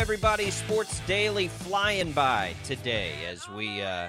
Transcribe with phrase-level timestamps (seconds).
[0.00, 0.50] Everybody.
[0.50, 4.08] Sports Daily flying by today as we uh,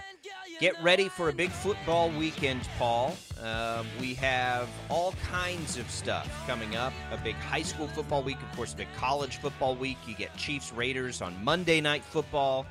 [0.62, 3.18] get ready for a big football weekend, Paul.
[3.44, 6.93] Uh, we have all kinds of stuff coming up.
[7.12, 9.98] A big high school football week, of course, a big college football week.
[10.07, 12.66] You get Chiefs Raiders on Monday Night Football.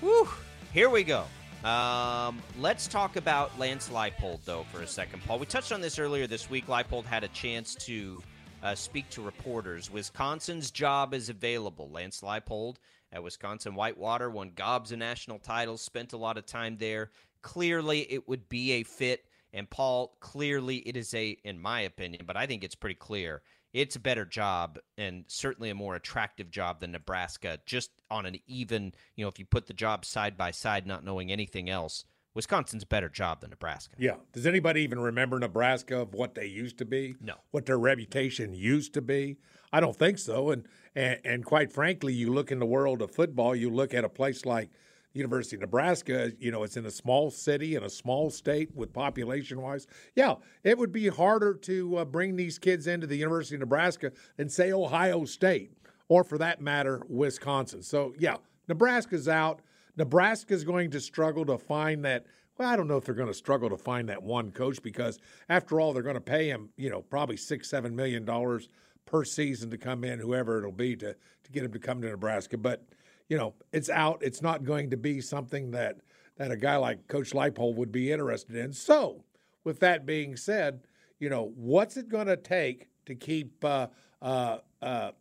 [0.00, 0.26] Whew,
[0.72, 1.26] here we go.
[1.68, 5.38] Um, let's talk about Lance Leipold, though, for a second, Paul.
[5.38, 6.66] We touched on this earlier this week.
[6.66, 8.22] Leipold had a chance to
[8.66, 9.92] uh, speak to reporters.
[9.92, 11.88] Wisconsin's job is available.
[11.88, 12.76] Lance Leipold
[13.12, 17.12] at Wisconsin Whitewater won gobs of national titles, spent a lot of time there.
[17.42, 19.24] Clearly, it would be a fit.
[19.52, 23.42] And Paul, clearly, it is a, in my opinion, but I think it's pretty clear.
[23.72, 28.36] It's a better job and certainly a more attractive job than Nebraska, just on an
[28.48, 32.04] even, you know, if you put the jobs side by side, not knowing anything else.
[32.36, 33.96] Wisconsin's a better job than Nebraska.
[33.98, 34.16] Yeah.
[34.32, 37.16] Does anybody even remember Nebraska of what they used to be?
[37.20, 37.34] No.
[37.50, 39.38] What their reputation used to be?
[39.72, 40.50] I don't think so.
[40.50, 44.04] And and, and quite frankly, you look in the world of football, you look at
[44.04, 44.70] a place like
[45.14, 48.92] University of Nebraska, you know, it's in a small city in a small state with
[48.92, 49.86] population wise.
[50.14, 54.12] Yeah, it would be harder to uh, bring these kids into the University of Nebraska
[54.36, 55.72] than, say, Ohio State
[56.08, 57.82] or for that matter, Wisconsin.
[57.82, 58.36] So, yeah,
[58.68, 59.60] Nebraska's out.
[59.96, 62.26] Nebraska's going to struggle to find that.
[62.58, 65.18] Well, I don't know if they're going to struggle to find that one coach because,
[65.48, 68.68] after all, they're going to pay him, you know, probably six, seven million dollars
[69.04, 72.08] per season to come in, whoever it'll be, to to get him to come to
[72.08, 72.56] Nebraska.
[72.58, 72.84] But
[73.28, 74.22] you know, it's out.
[74.22, 75.98] It's not going to be something that
[76.36, 78.72] that a guy like Coach Leipold would be interested in.
[78.72, 79.24] So,
[79.64, 80.80] with that being said,
[81.18, 83.88] you know, what's it going to take to keep uh,
[84.20, 85.12] uh, uh,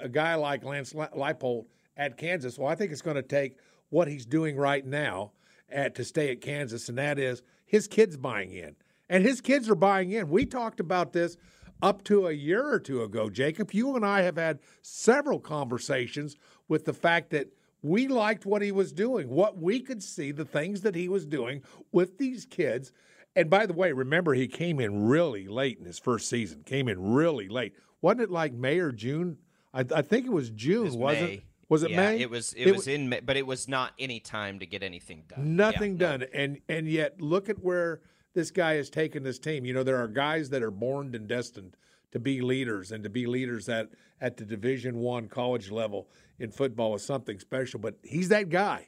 [0.00, 2.58] a guy like Lance Leipold at Kansas?
[2.58, 3.58] Well, I think it's going to take
[3.90, 5.32] what he's doing right now
[5.68, 8.76] at, to stay at Kansas, and that is his kids buying in.
[9.08, 10.28] And his kids are buying in.
[10.30, 11.36] We talked about this
[11.82, 13.72] up to a year or two ago, Jacob.
[13.72, 16.36] You and I have had several conversations
[16.68, 17.48] with the fact that
[17.82, 21.26] we liked what he was doing, what we could see, the things that he was
[21.26, 21.62] doing
[21.92, 22.92] with these kids.
[23.36, 26.88] And by the way, remember, he came in really late in his first season, came
[26.88, 27.74] in really late.
[28.00, 29.36] Wasn't it like May or June?
[29.74, 31.34] I, I think it was June, it was wasn't May.
[31.34, 31.44] it?
[31.74, 32.20] Was it yeah, May?
[32.20, 32.52] It was.
[32.54, 35.24] It, It was wa- in May, but it was not any time to get anything
[35.28, 35.56] done.
[35.56, 36.18] Nothing Yeah, no.
[36.18, 36.28] done.
[36.32, 38.00] And and yet look at where
[38.34, 39.64] this guy has taken this team.
[39.64, 41.76] You know, there are guys that are born and destined
[42.12, 43.90] to be leaders and to be leaders at
[44.20, 46.08] at the division one college level
[46.38, 47.80] in football is something special.
[47.80, 48.86] But he's that guy.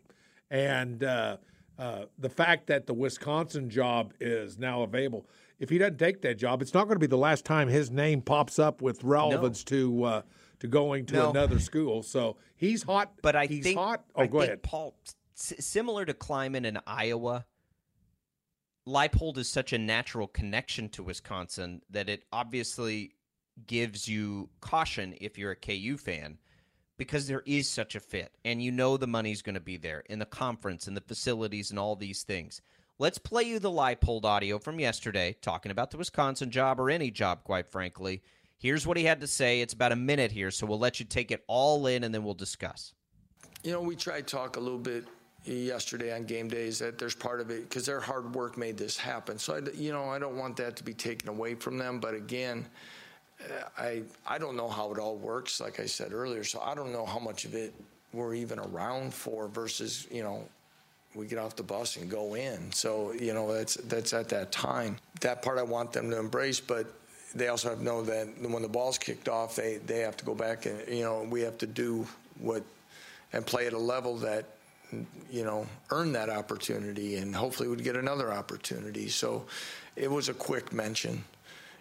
[0.50, 1.38] And uh,
[1.78, 5.26] uh, the fact that the Wisconsin job is now available,
[5.58, 7.90] if he doesn't take that job, it's not going to be the last time his
[7.90, 10.22] name pops up with relevance to uh,
[10.60, 11.30] to going to No.
[11.30, 12.02] another school.
[12.02, 13.12] So he's hot.
[13.22, 14.04] But I he's think hot.
[14.14, 14.62] Oh, I go think ahead.
[14.62, 14.94] Paul.
[15.36, 17.44] S- similar to Klieman in Iowa,
[18.86, 23.12] Leipold is such a natural connection to Wisconsin that it obviously
[23.66, 26.38] gives you caution if you're a KU fan
[26.98, 30.04] because there is such a fit and you know the money's going to be there
[30.08, 32.60] in the conference and the facilities and all these things.
[32.98, 37.10] Let's play you the Leipold audio from yesterday talking about the Wisconsin job or any
[37.10, 38.22] job, quite frankly.
[38.58, 39.60] Here's what he had to say.
[39.60, 42.24] It's about a minute here, so we'll let you take it all in and then
[42.24, 42.94] we'll discuss.
[43.62, 45.04] You know, we tried to talk a little bit
[45.44, 48.96] yesterday on game days that there's part of it because their hard work made this
[48.96, 49.38] happen.
[49.38, 52.00] So, I, you know, I don't want that to be taken away from them.
[52.00, 52.66] But again,
[53.40, 55.60] uh, I I don't know how it all works.
[55.60, 57.74] Like I said earlier, so I don't know how much of it
[58.12, 60.48] we're even around for versus you know
[61.14, 62.72] we get off the bus and go in.
[62.72, 64.96] So you know that's that's at that time.
[65.20, 66.86] That part I want them to embrace, but
[67.34, 70.34] they also have know that when the ball's kicked off, they they have to go
[70.34, 72.06] back and you know we have to do
[72.38, 72.62] what
[73.32, 74.44] and play at a level that
[75.30, 79.08] you know earn that opportunity and hopefully would get another opportunity.
[79.08, 79.44] So
[79.96, 81.24] it was a quick mention.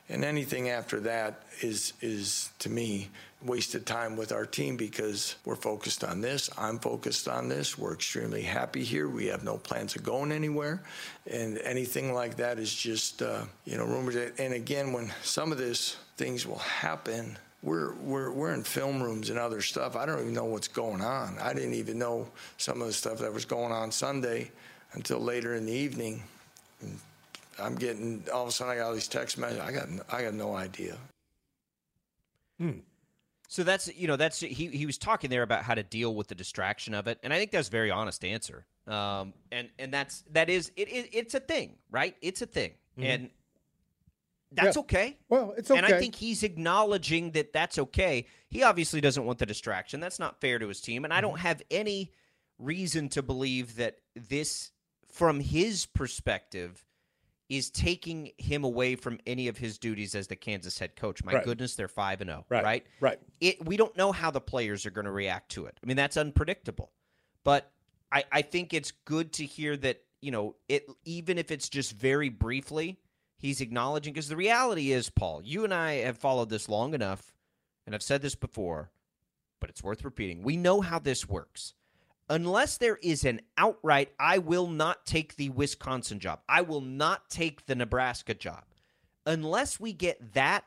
[0.08, 3.10] And anything after that is is to me
[3.44, 6.50] wasted time with our team because we're focused on this.
[6.58, 7.78] I'm focused on this.
[7.78, 9.08] We're extremely happy here.
[9.10, 10.82] We have no plans of going anywhere,
[11.30, 14.16] and anything like that is just uh, you know rumors.
[14.38, 17.38] And again, when some of this things will happen.
[17.64, 19.96] We're, we're, we're in film rooms and other stuff.
[19.96, 21.38] I don't even know what's going on.
[21.40, 22.28] I didn't even know
[22.58, 24.52] some of the stuff that was going on Sunday
[24.94, 26.24] until later in the evening.
[26.82, 27.00] And
[27.60, 29.62] I'm getting all of a sudden I got all these text messages.
[29.62, 30.98] I got I got no idea.
[32.60, 32.80] Hmm.
[33.48, 36.28] So that's you know that's he he was talking there about how to deal with
[36.28, 38.66] the distraction of it, and I think that's a very honest answer.
[38.88, 42.16] Um, and and that's that is it, it it's a thing, right?
[42.22, 43.04] It's a thing, mm-hmm.
[43.04, 43.30] and
[44.52, 44.82] that's yeah.
[44.82, 45.18] okay.
[45.30, 45.78] Well, it's okay.
[45.78, 48.26] And I think he's acknowledging that that's okay.
[48.50, 50.00] He obviously doesn't want the distraction.
[50.00, 51.48] That's not fair to his team, and I don't mm-hmm.
[51.48, 52.12] have any
[52.58, 54.72] reason to believe that this,
[55.08, 56.84] from his perspective,
[57.50, 61.24] is taking him away from any of his duties as the Kansas head coach.
[61.24, 61.46] My right.
[61.46, 62.64] goodness, they're five and zero, oh, right?
[62.64, 62.86] Right.
[63.00, 63.20] Right.
[63.40, 65.80] It, we don't know how the players are going to react to it.
[65.84, 66.92] I mean, that's unpredictable.
[67.44, 67.72] But
[68.12, 71.94] I, I think it's good to hear that you know it, even if it's just
[71.94, 72.98] very briefly,
[73.38, 77.34] he's acknowledging because the reality is, Paul, you and I have followed this long enough,
[77.86, 78.90] and I've said this before,
[79.60, 80.42] but it's worth repeating.
[80.42, 81.76] We know how this works
[82.30, 87.30] unless there is an outright, I will not take the Wisconsin job, I will not
[87.30, 88.64] take the Nebraska job.
[89.26, 90.66] Unless we get that,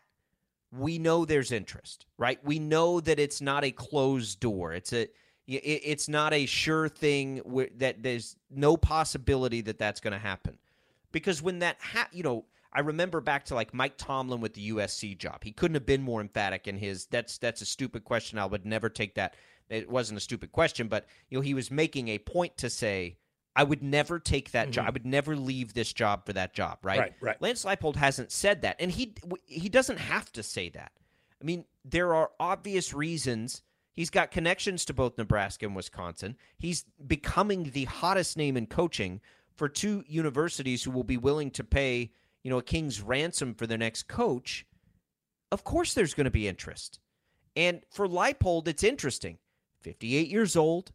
[0.72, 2.43] we know there's interest, right?
[2.44, 4.72] We know that it's not a closed door.
[4.72, 5.08] It's a
[5.46, 7.40] it's not a sure thing
[7.76, 10.58] that there's no possibility that that's going to happen.
[11.10, 14.70] Because when that ha- you know, I remember back to like Mike Tomlin with the
[14.72, 15.43] USC job.
[15.43, 18.38] He couldn't have been more emphatic in his that's that's a stupid question.
[18.38, 19.34] I would never take that
[19.69, 23.17] it wasn't a stupid question, but you know he was making a point to say
[23.59, 24.73] I would never take that mm-hmm.
[24.73, 24.87] job.
[24.87, 26.79] I would never leave this job for that job.
[26.82, 27.00] Right.
[27.00, 27.15] Right.
[27.20, 27.43] Right.
[27.43, 29.15] Lance Leipold hasn't said that, and he
[29.47, 30.93] he doesn't have to say that.
[31.41, 33.62] I mean, there are obvious reasons.
[33.94, 36.37] He's got connections to both Nebraska and Wisconsin.
[36.56, 39.20] He's becoming the hottest name in coaching
[39.56, 42.12] for two universities who will be willing to pay,
[42.44, 44.67] you know, a king's ransom for their next coach.
[45.50, 47.00] Of course, there's going to be interest.
[47.56, 49.38] And for Leipold, it's interesting.
[49.81, 50.93] 58 years old,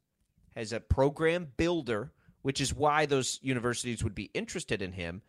[0.56, 5.22] has a program builder, which is why those universities would be interested in him.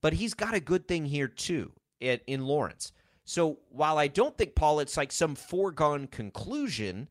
[0.00, 2.92] But he's got a good thing here, too, in, in Lawrence.
[3.24, 7.08] So while I don't think, Paul, it's like some foregone conclusion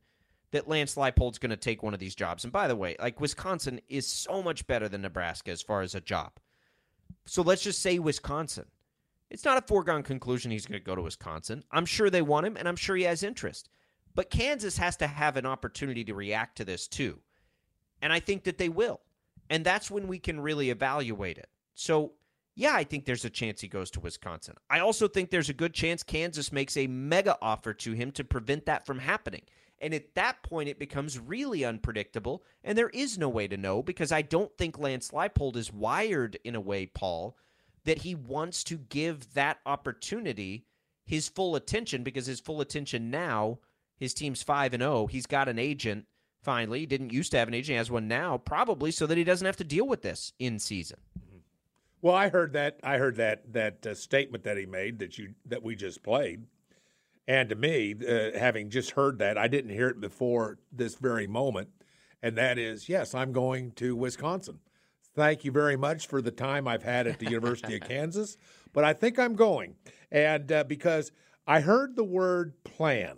[0.51, 2.43] that Lance Leipold's going to take one of these jobs.
[2.43, 5.95] And by the way, like Wisconsin is so much better than Nebraska as far as
[5.95, 6.33] a job.
[7.25, 8.65] So let's just say Wisconsin.
[9.31, 11.63] It's not a foregone conclusion he's going to go to Wisconsin.
[11.71, 13.67] I'm sure they want him, and I'm sure he has interest.
[14.15, 17.19] But Kansas has to have an opportunity to react to this too.
[18.01, 19.01] And I think that they will.
[19.49, 21.49] And that's when we can really evaluate it.
[21.75, 22.13] So,
[22.55, 24.55] yeah, I think there's a chance he goes to Wisconsin.
[24.69, 28.23] I also think there's a good chance Kansas makes a mega offer to him to
[28.23, 29.41] prevent that from happening.
[29.79, 33.83] And at that point, it becomes really unpredictable, and there is no way to know
[33.83, 37.35] because I don't think Lance Leipold is wired in a way, Paul,
[37.83, 40.65] that he wants to give that opportunity
[41.03, 43.59] his full attention because his full attention now
[44.03, 45.07] his team's 5 and 0.
[45.07, 46.05] He's got an agent
[46.43, 46.81] finally.
[46.81, 49.23] He didn't used to have an agent, he has one now, probably so that he
[49.23, 50.99] doesn't have to deal with this in season.
[51.17, 51.37] Mm-hmm.
[52.01, 55.33] Well, I heard that I heard that that uh, statement that he made that you
[55.45, 56.45] that we just played.
[57.25, 61.25] And to me, uh, having just heard that, I didn't hear it before this very
[61.25, 61.69] moment,
[62.21, 64.59] and that is, yes, I'm going to Wisconsin.
[65.15, 68.35] Thank you very much for the time I've had at the University of Kansas,
[68.73, 69.75] but I think I'm going,
[70.11, 71.13] and uh, because
[71.47, 73.17] I heard the word plan,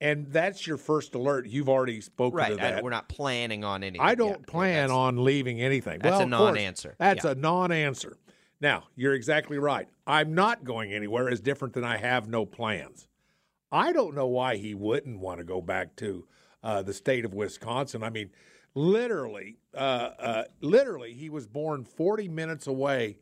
[0.00, 1.46] and that's your first alert.
[1.46, 2.50] You've already spoken right.
[2.50, 2.78] to that.
[2.78, 4.06] I, we're not planning on anything.
[4.06, 4.46] I don't yet.
[4.46, 6.00] plan on leaving anything.
[6.00, 6.94] That's well, a non-answer.
[6.98, 7.32] that's yeah.
[7.32, 8.16] a non-answer.
[8.60, 9.88] Now, you're exactly right.
[10.06, 13.08] I'm not going anywhere is different than I have no plans.
[13.70, 16.26] I don't know why he wouldn't want to go back to
[16.62, 18.02] uh, the state of Wisconsin.
[18.02, 18.30] I mean,
[18.74, 23.18] literally, uh, uh, literally, he was born 40 minutes away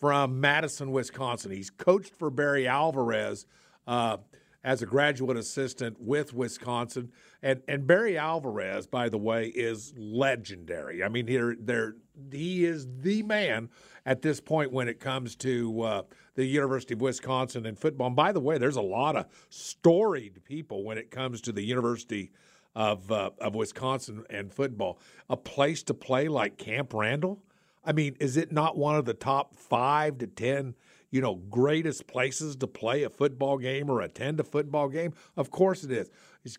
[0.00, 1.52] from Madison, Wisconsin.
[1.52, 3.46] He's coached for Barry Alvarez
[3.86, 4.16] uh,
[4.62, 7.10] as a graduate assistant with Wisconsin.
[7.42, 11.02] And and Barry Alvarez, by the way, is legendary.
[11.02, 11.96] I mean, here there
[12.30, 13.70] he is the man
[14.04, 16.02] at this point when it comes to uh,
[16.34, 18.08] the University of Wisconsin and football.
[18.08, 21.62] And by the way, there's a lot of storied people when it comes to the
[21.62, 22.30] University
[22.74, 24.98] of uh, of Wisconsin and football.
[25.28, 27.42] A place to play like Camp Randall.
[27.82, 30.74] I mean, is it not one of the top five to ten?
[31.10, 35.12] You know, greatest places to play a football game or attend a football game?
[35.36, 36.10] Of course it is.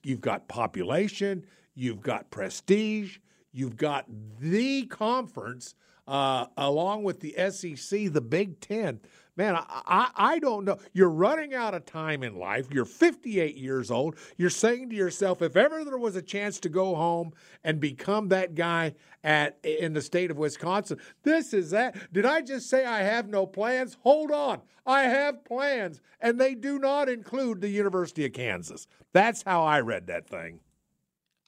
[0.04, 3.18] You've got population, you've got prestige,
[3.52, 4.06] you've got
[4.40, 5.76] the conference
[6.08, 9.00] uh, along with the SEC, the Big Ten.
[9.38, 10.78] Man, I, I, I don't know.
[10.94, 12.68] You're running out of time in life.
[12.72, 14.18] You're 58 years old.
[14.38, 17.32] You're saying to yourself, if ever there was a chance to go home
[17.64, 21.96] and become that guy at in the state of Wisconsin, this is that.
[22.12, 23.98] Did I just say I have no plans?
[24.04, 24.62] Hold on.
[24.86, 28.88] I have plans, and they do not include the University of Kansas.
[29.14, 30.60] That's how I read that thing.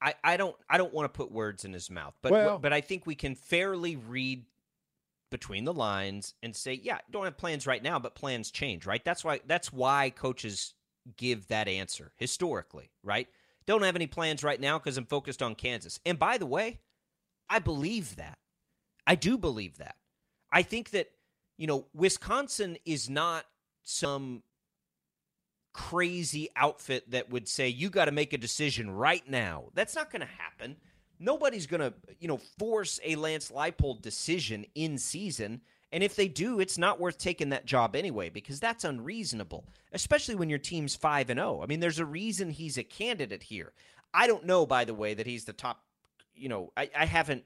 [0.02, 2.72] I, I don't I don't want to put words in his mouth, but Well- but
[2.74, 4.46] I think we can fairly read
[5.34, 9.04] between the lines and say, yeah, don't have plans right now, but plans change, right?
[9.04, 10.75] That's why that's why coaches
[11.18, 13.28] give that answer historically, right?
[13.66, 16.00] Don't have any plans right now because I'm focused on Kansas.
[16.06, 16.82] And by the way,
[17.50, 18.38] I believe that.
[19.08, 19.96] I do believe that.
[20.52, 21.10] I think that,
[21.58, 23.46] you know, Wisconsin is not
[23.82, 24.44] some
[25.74, 29.66] crazy outfit that would say you got to make a decision right now.
[29.74, 30.78] That's not going to happen.
[31.24, 35.62] Nobody's going to, you know, force a Lance Leipold decision in season.
[35.92, 40.36] And if they do, it's not worth taking that job anyway because that's unreasonable, especially
[40.36, 41.62] when your team's 5 and 0.
[41.63, 43.72] I mean, there's a reason he's a candidate here.
[44.13, 45.82] I don't know by the way that he's the top,
[46.36, 47.44] you know, I, I haven't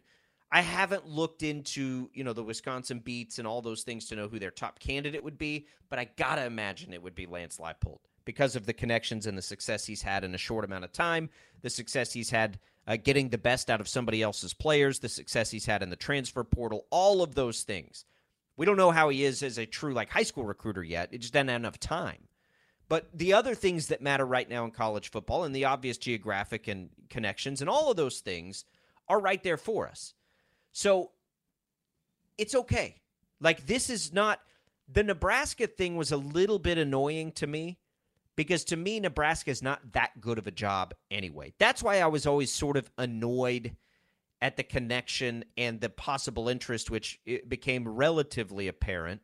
[0.51, 4.29] I haven't looked into, you know, the Wisconsin beats and all those things to know
[4.29, 7.57] who their top candidate would be, but I got to imagine it would be Lance
[7.57, 10.93] Leipold because of the connections and the success he's had in a short amount of
[10.93, 11.29] time,
[11.61, 15.51] the success he's had uh, getting the best out of somebody else's players, the success
[15.51, 18.05] he's had in the transfer portal, all of those things.
[18.55, 21.09] We don't know how he is as a true like high school recruiter yet.
[21.11, 22.27] It just doesn't have enough time.
[22.89, 26.69] But the other things that matter right now in college football and the obvious geographic
[26.69, 28.63] and connections and all of those things
[29.09, 30.13] are right there for us.
[30.71, 31.11] So
[32.37, 33.01] it's okay.
[33.41, 34.39] Like this is not
[34.87, 37.77] the Nebraska thing was a little bit annoying to me
[38.37, 41.53] because to me Nebraska is not that good of a job anyway.
[41.59, 43.75] That's why I was always sort of annoyed
[44.39, 49.21] at the connection and the possible interest which it became relatively apparent.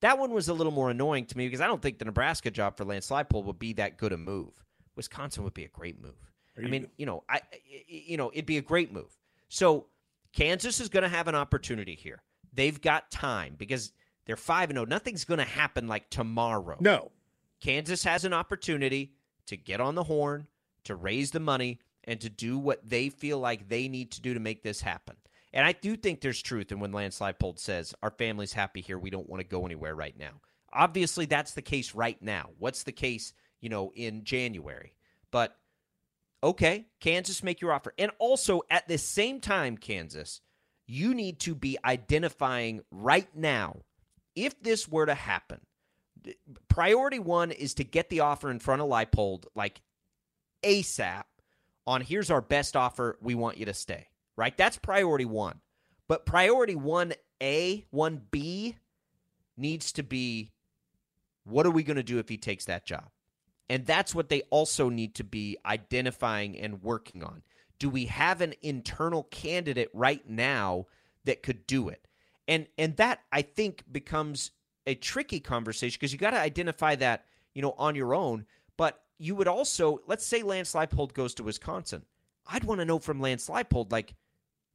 [0.00, 2.50] That one was a little more annoying to me because I don't think the Nebraska
[2.50, 4.64] job for Lance Leipold would be that good a move.
[4.96, 6.32] Wisconsin would be a great move.
[6.56, 7.40] I mean, you know, I
[7.86, 9.16] you know, it'd be a great move.
[9.48, 9.86] So
[10.32, 12.22] Kansas is going to have an opportunity here.
[12.52, 13.92] They've got time because
[14.26, 14.86] they're 5 and 0.
[14.86, 16.76] Nothing's going to happen like tomorrow.
[16.80, 17.12] No.
[17.60, 19.12] Kansas has an opportunity
[19.46, 20.46] to get on the horn,
[20.84, 24.34] to raise the money, and to do what they feel like they need to do
[24.34, 25.16] to make this happen.
[25.52, 28.98] And I do think there's truth in when Lance Leipold says, Our family's happy here.
[28.98, 30.40] We don't want to go anywhere right now.
[30.72, 32.50] Obviously, that's the case right now.
[32.58, 34.94] What's the case, you know, in January?
[35.30, 35.56] But
[36.42, 37.94] okay, Kansas, make your offer.
[37.98, 40.42] And also, at the same time, Kansas,
[40.86, 43.82] you need to be identifying right now
[44.34, 45.60] if this were to happen.
[46.68, 49.80] Priority one is to get the offer in front of Leipold like
[50.62, 51.24] ASAP
[51.86, 53.16] on here's our best offer.
[53.20, 54.56] We want you to stay, right?
[54.56, 55.60] That's priority one.
[56.06, 58.76] But priority 1A, 1B
[59.56, 60.52] needs to be
[61.44, 63.08] what are we going to do if he takes that job?
[63.70, 67.42] And that's what they also need to be identifying and working on.
[67.78, 70.86] Do we have an internal candidate right now
[71.24, 72.06] that could do it?
[72.46, 74.50] And and that I think becomes
[74.88, 79.02] a tricky conversation because you got to identify that, you know, on your own, but
[79.18, 82.04] you would also let's say Lance Leipold goes to Wisconsin.
[82.46, 84.14] I'd want to know from Lance Leipold like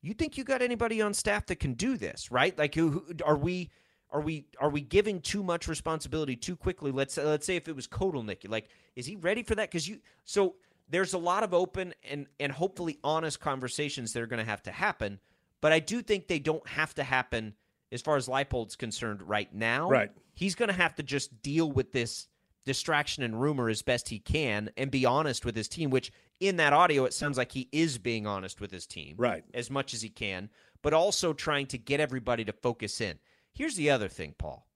[0.02, 2.58] you think you got anybody on staff that can do this, right?
[2.58, 3.72] Like who, who are we
[4.12, 6.92] are we are we giving too much responsibility too quickly?
[6.92, 9.72] Let's let's say if it was Kotelnick, like is he ready for that?
[9.72, 10.56] Because you so
[10.90, 14.62] there's a lot of open and and hopefully honest conversations that are going to have
[14.64, 15.20] to happen.
[15.60, 17.56] But I do think they don't have to happen
[17.94, 19.90] as far as Leipold's concerned right now.
[19.90, 20.12] Right.
[20.34, 22.28] He's going to have to just deal with this
[22.66, 25.90] distraction and rumor as best he can and be honest with his team.
[25.90, 29.44] Which in that audio, it sounds like he is being honest with his team, Right.
[29.54, 30.50] as much as he can,
[30.82, 33.20] but also trying to get everybody to focus in.
[33.54, 34.68] Here's the other thing, Paul.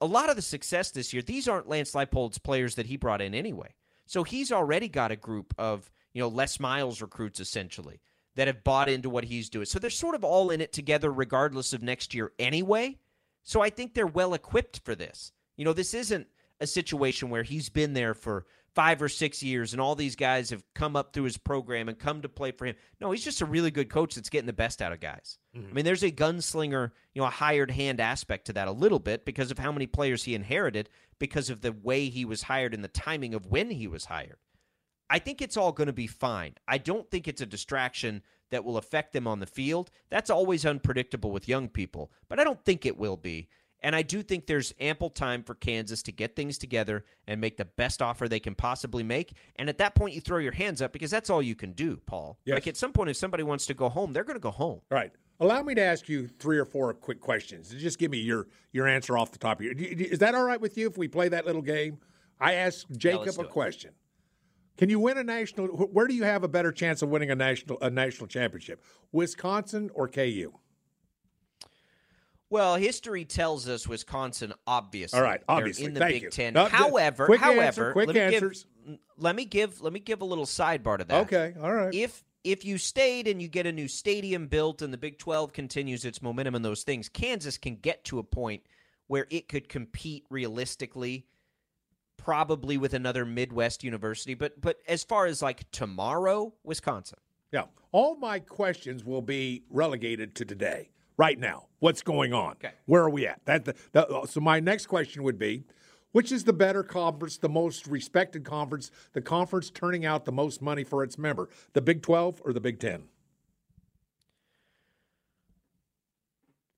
[0.00, 3.22] A lot of the success this year, these aren't Lance Leipold's players that he brought
[3.22, 3.74] in anyway.
[4.04, 8.00] So he's already got a group of, you know, Les Miles recruits essentially
[8.36, 9.66] that have bought into what he's doing.
[9.66, 12.98] So they're sort of all in it together regardless of next year anyway.
[13.42, 15.32] So I think they're well equipped for this.
[15.56, 16.26] You know, this isn't
[16.60, 20.50] a situation where he's been there for five or six years and all these guys
[20.50, 22.76] have come up through his program and come to play for him.
[23.00, 25.38] No, he's just a really good coach that's getting the best out of guys.
[25.56, 25.70] Mm-hmm.
[25.70, 28.98] I mean, there's a gunslinger, you know, a hired hand aspect to that a little
[28.98, 32.74] bit because of how many players he inherited, because of the way he was hired
[32.74, 34.36] and the timing of when he was hired.
[35.08, 36.54] I think it's all going to be fine.
[36.66, 39.90] I don't think it's a distraction that will affect them on the field.
[40.10, 43.48] That's always unpredictable with young people, but I don't think it will be.
[43.80, 47.56] And I do think there's ample time for Kansas to get things together and make
[47.56, 49.34] the best offer they can possibly make.
[49.56, 51.98] And at that point, you throw your hands up because that's all you can do,
[52.06, 52.38] Paul.
[52.44, 52.54] Yes.
[52.54, 54.80] Like at some point, if somebody wants to go home, they're going to go home.
[54.90, 55.12] Right.
[55.38, 57.68] Allow me to ask you three or four quick questions.
[57.68, 59.74] Just give me your your answer off the top of your.
[59.76, 61.98] Is that all right with you if we play that little game?
[62.40, 63.94] I ask Jacob let's a do it.
[64.76, 65.68] Can you win a national?
[65.68, 68.84] Where do you have a better chance of winning a national a national championship?
[69.12, 70.52] Wisconsin or KU?
[72.48, 75.18] Well, history tells us Wisconsin obviously.
[75.18, 75.86] All right, obviously.
[75.86, 76.30] in the Thank Big you.
[76.30, 76.54] Ten.
[76.54, 78.66] No, however, quick however, answer, quick let me answers.
[78.86, 81.22] Give, let me give let me give a little sidebar to that.
[81.22, 81.92] Okay, all right.
[81.92, 85.52] If if you stayed and you get a new stadium built and the Big 12
[85.52, 88.62] continues its momentum and those things, Kansas can get to a point
[89.08, 91.26] where it could compete realistically
[92.16, 97.18] probably with another Midwest university, but but as far as like tomorrow, Wisconsin.
[97.52, 97.64] Yeah.
[97.92, 101.66] All my questions will be relegated to today, right now.
[101.78, 102.52] What's going on?
[102.52, 102.72] Okay.
[102.86, 103.40] Where are we at?
[103.44, 105.64] That, the, the, so my next question would be,
[106.12, 110.60] which is the better conference, the most respected conference, the conference turning out the most
[110.60, 113.04] money for its member, the Big 12 or the Big 10?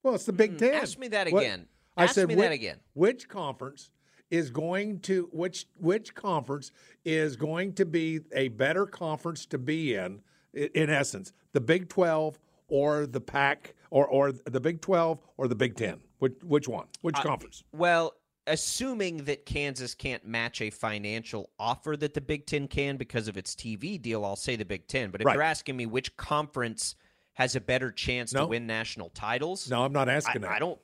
[0.02, 0.70] Well, it's the Big 10.
[0.70, 1.66] Hmm, ask me that What- again.
[1.96, 2.78] I said that again.
[2.94, 3.90] Which conference
[4.30, 6.70] is going to which which conference
[7.04, 10.20] is going to be a better conference to be in
[10.52, 15.54] in essence, the Big 12 or the Pac or or the Big 12 or the
[15.54, 16.00] Big 10?
[16.18, 16.86] Which which one?
[17.02, 17.64] Which uh, conference?
[17.72, 18.14] Well,
[18.46, 23.36] assuming that Kansas can't match a financial offer that the Big Ten can because of
[23.36, 25.10] its TV deal, I'll say the Big Ten.
[25.10, 25.34] But if Right.
[25.34, 26.96] you're asking me which conference
[27.34, 28.40] has a better chance No.
[28.42, 30.50] to win national titles, No, I'm not I, asking that.
[30.50, 30.78] I don't.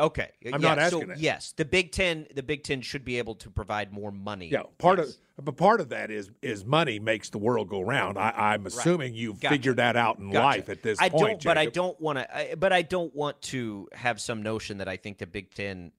[0.00, 1.18] Okay, I'm yeah, not asking so, that.
[1.18, 4.48] Yes, the Big Ten, the Big Ten should be able to provide more money.
[4.48, 5.18] Yeah, part Yes.
[5.38, 8.18] of but part of that is is money makes the world go round.
[8.18, 9.54] I, I'm assuming you've Gotcha.
[9.54, 10.44] figured that out in Gotcha.
[10.44, 11.40] life at this I point.
[11.40, 12.56] don't, but I don't want to.
[12.56, 15.92] But I don't want to have some notion that I think the Big Ten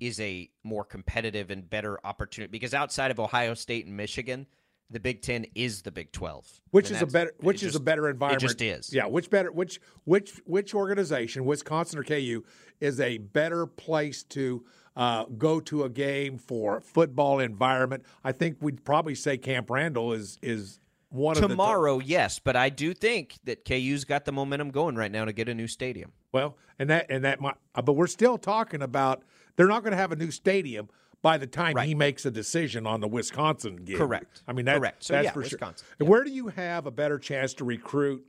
[0.00, 4.46] is a more competitive and better opportunity because outside of Ohio State and Michigan,
[4.90, 7.76] the Big Ten is the Big Twelve, Which And is a better which is just-
[7.76, 8.42] a better environment.
[8.42, 8.92] It just is.
[8.92, 12.44] Yeah, which better which which which organization, Wisconsin or KU,
[12.80, 14.64] is a better place to
[14.96, 18.04] uh, go to a game for football environment?
[18.24, 20.80] I think we'd probably say Camp Randall is is
[21.10, 24.94] one of the Tomorrow, yes, but I do think that KU's got the momentum going
[24.94, 26.12] right now to get a new stadium.
[26.32, 29.22] Well, and that and that might, uh, but we're still talking about
[29.56, 30.88] they're not going to have a new stadium
[31.22, 31.86] by the time Right.
[31.88, 33.98] he makes a decision on the Wisconsin game.
[33.98, 34.42] Correct.
[34.48, 35.04] I mean, that, Correct.
[35.04, 35.86] So, that's yeah, for Wisconsin.
[35.86, 35.96] sure.
[36.00, 38.24] And Where do you have a better chance to recruit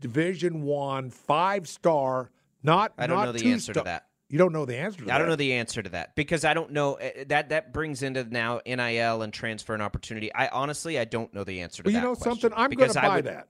[0.00, 2.30] Division One five star?
[2.62, 4.06] Not I don't not know the answer to star- that.
[4.28, 5.14] You don't know the answer to that.
[5.14, 8.02] I don't know the answer to that because I don't know uh, that that brings
[8.02, 10.32] into now NIL and transfer and opportunity.
[10.34, 12.50] I honestly I don't know the answer to Well, you know something.
[12.56, 13.48] I'm going to I buy would- that.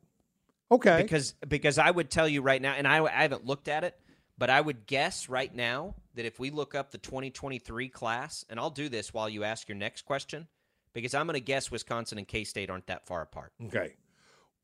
[0.72, 1.02] Okay.
[1.02, 3.94] because because I would tell you right now, and I, I haven't looked at it,
[4.42, 8.58] but I would guess right now that if we look up the 2023 class, and
[8.58, 10.48] I'll do this while you ask your next question,
[10.92, 13.52] because I'm going to guess Wisconsin and K State aren't that far apart.
[13.66, 13.94] Okay.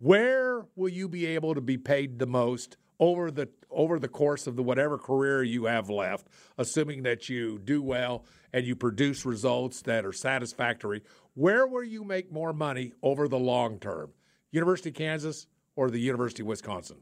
[0.00, 4.48] Where will you be able to be paid the most over the over the course
[4.48, 6.26] of the whatever career you have left,
[6.58, 11.04] assuming that you do well and you produce results that are satisfactory?
[11.34, 14.10] Where will you make more money over the long term?
[14.50, 16.96] University of Kansas or the University of Wisconsin?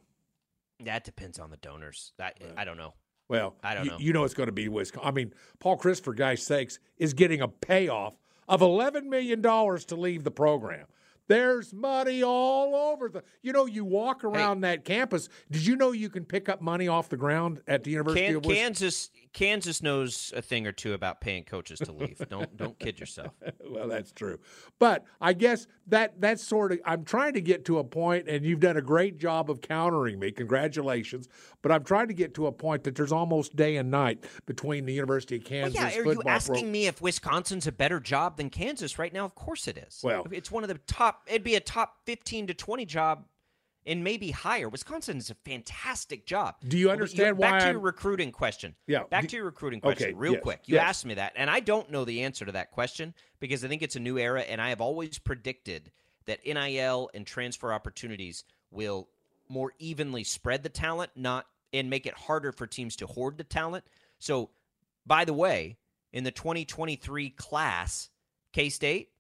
[0.85, 2.13] That depends on the donors.
[2.19, 2.95] That I don't know.
[3.29, 3.97] Well, I don't know.
[3.99, 5.09] you know it's going to be Wisconsin.
[5.09, 8.15] I mean, Paul Chryst, for Guy's sakes, is getting a payoff
[8.49, 10.87] of eleven million dollars to leave the program.
[11.29, 13.25] There's money all over the.
[13.43, 15.29] You know, you walk around that campus.
[15.51, 18.37] Did you know you can pick up money off the ground at the University Kan-
[18.37, 18.65] of Wisconsin?
[18.65, 22.27] Kansas Kansas knows a thing or two about paying coaches to leave.
[22.31, 23.33] don't don't kid yourself.
[23.69, 24.39] well, that's true.
[24.79, 28.47] But I guess that that's sort of I'm trying to get to a point, and
[28.47, 30.33] you've done a great job of countering me.
[30.33, 31.29] Congratulations.
[31.61, 34.87] But I'm trying to get to a point that there's almost day and night between
[34.87, 38.01] the University of Well, Kansas yeah, are you asking pro- me if Wisconsin's a better
[38.01, 39.27] job than Kansas right now?
[39.27, 40.01] Of course it is.
[40.03, 41.25] Well- it's one of the top.
[41.27, 43.27] It'd be a top fifteen to twenty job,
[43.87, 44.69] and maybe higher.
[44.69, 46.57] Wisconsin is a fantastic job.
[46.67, 48.75] Do you understand back why to I'm- your recruiting question?
[48.87, 50.61] Yeah, Back do- to your recruiting question, Okay, real yes, quick.
[50.67, 50.85] You yes.
[50.89, 53.83] asked me that, and I don't know the answer to that question because I think
[53.83, 55.91] it's a new era, and I have always predicted
[56.27, 59.09] that NIL and transfer opportunities will
[59.49, 63.45] more evenly spread the talent, not and make it harder for teams to hoard the
[63.45, 63.85] talent.
[64.19, 64.51] So,
[65.07, 65.77] by the way,
[66.13, 68.11] in the 2023 class,
[68.53, 69.11] K State,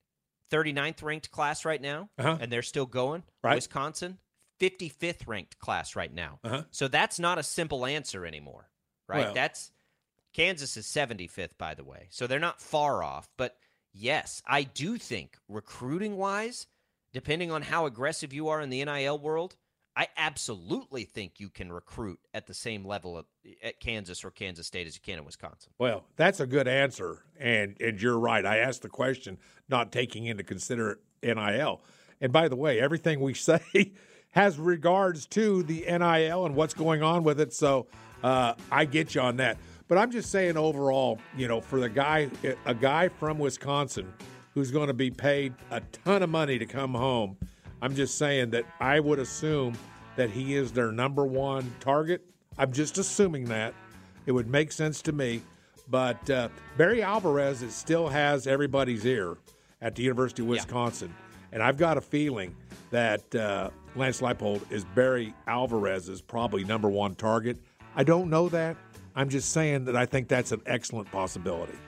[0.50, 2.38] 39th ranked class right now, Uh-huh.
[2.40, 3.22] and they're still going.
[3.42, 3.54] Right.
[3.56, 4.18] Wisconsin,
[4.60, 6.38] 55th ranked class right now.
[6.44, 6.62] Uh-huh.
[6.70, 8.68] So that's not a simple answer anymore,
[9.08, 9.26] right?
[9.26, 9.72] Well- that's
[10.32, 12.08] Kansas is 75th, by the way.
[12.10, 13.30] So they're not far off.
[13.38, 13.56] But
[13.94, 16.66] yes, I do think recruiting wise,
[17.12, 19.56] depending on how aggressive you are in the NIL world,
[19.96, 23.24] I absolutely think you can recruit at the same level at,
[23.62, 25.72] at Kansas or Kansas State as you can in Wisconsin.
[25.78, 28.44] Well, that's a good answer, and and you're right.
[28.44, 29.38] I asked the question
[29.70, 31.80] not taking into consider NIL.
[32.20, 33.94] And by the way, everything we say
[34.36, 37.54] has regards to the NIL and what's going on with it.
[37.54, 37.86] So
[38.22, 39.56] uh, I get you on that.
[39.88, 42.28] But I'm just saying overall, you know, for the guy,
[42.66, 44.12] a guy from Wisconsin
[44.52, 47.38] who's going to be paid a ton of money to come home,
[47.80, 49.74] I'm just saying that I would assume
[50.16, 52.22] that he is their number one target.
[52.58, 53.74] I'm just assuming that.
[54.26, 55.40] It would make sense to me.
[55.88, 59.38] But uh, Barry Alvarez is, still has everybody's ear
[59.80, 61.08] at the University of Wisconsin.
[61.08, 61.46] Yeah.
[61.52, 62.54] And I've got a feeling
[62.90, 67.58] that uh, Lance Leipold is Barry Alvarez's probably number one target.
[67.94, 68.76] I don't know that.
[69.14, 71.78] I'm just saying that I think that's an excellent possibility.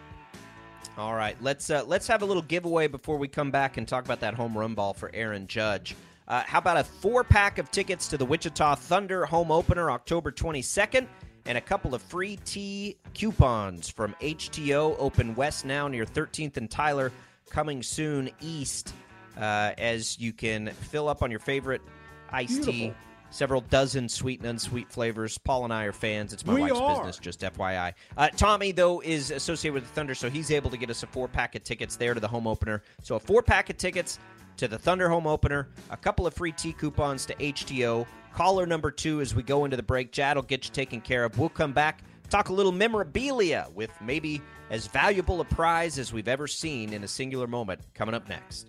[0.97, 4.05] All right, let's uh, let's have a little giveaway before we come back and talk
[4.05, 5.94] about that home run ball for Aaron Judge.
[6.27, 10.33] Uh, how about a four pack of tickets to the Wichita Thunder home opener October
[10.33, 11.07] 22nd,
[11.47, 16.71] and a couple of free tea coupons from HTeaO Open West now near 13th and
[16.71, 17.12] Tyler,
[17.51, 18.94] coming soon east.
[19.37, 21.81] Uh, as you can fill up on your favorite
[22.30, 22.72] iced Beautiful.
[22.72, 22.94] tea
[23.30, 25.38] several dozen sweet and unsweet flavors.
[25.38, 26.32] Paul and I are fans.
[26.32, 26.96] It's my we wife's are.
[26.96, 27.92] business, just FYI.
[28.16, 31.06] Uh, Tommy, though, is associated with the Thunder, so he's able to get us a
[31.06, 32.82] four pack of tickets there to the home opener.
[33.02, 34.18] So a four pack of tickets
[34.56, 38.06] to the Thunder home opener, a couple of free tea coupons to HTeaO.
[38.32, 40.12] Caller number two as we go into the break.
[40.12, 41.38] Jad will get you taken care of.
[41.38, 46.28] We'll come back, talk a little memorabilia with maybe as valuable a prize as we've
[46.28, 48.68] ever seen in a singular moment coming up next.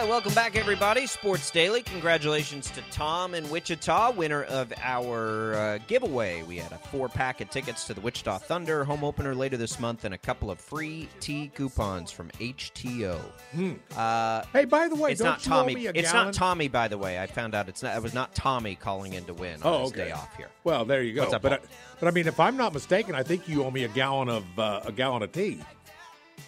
[0.00, 1.06] right, welcome back, everybody.
[1.06, 1.80] Sports Daily.
[1.80, 6.42] Congratulations to Tom in Wichita, winner of our uh, giveaway.
[6.42, 9.80] We had a four pack of tickets to the Wichita Thunder home opener later this
[9.80, 13.18] month and a couple of free tea coupons from HTeaO.
[13.52, 13.72] Hmm.
[13.96, 15.86] Uh, hey, by the way, it's not Tommy.
[15.86, 16.68] it's not Tommy.
[16.68, 17.96] By the way, I found out it's not.
[17.96, 20.04] It was not Tommy calling in to win on oh, his okay.
[20.04, 20.50] day off here.
[20.64, 21.22] Well, there you go.
[21.22, 21.58] Up, but I,
[22.00, 24.58] but I mean, if I'm not mistaken, I think you owe me a gallon of
[24.58, 25.60] uh, a gallon of tea.